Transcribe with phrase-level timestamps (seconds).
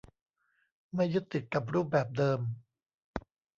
[0.93, 2.39] ไม่ยึดติดกับรูปแบบเดิม